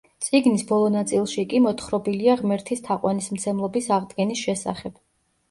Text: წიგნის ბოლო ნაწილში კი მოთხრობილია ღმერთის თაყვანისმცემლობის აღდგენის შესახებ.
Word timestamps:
წიგნის 0.27 0.61
ბოლო 0.69 0.87
ნაწილში 0.93 1.45
კი 1.51 1.59
მოთხრობილია 1.65 2.39
ღმერთის 2.41 2.83
თაყვანისმცემლობის 2.89 3.93
აღდგენის 4.01 4.45
შესახებ. 4.49 4.99